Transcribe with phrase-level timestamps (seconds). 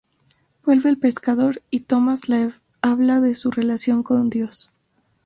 [0.65, 4.73] Vuelve el pescador y Tomas le habla de su relación con Dios.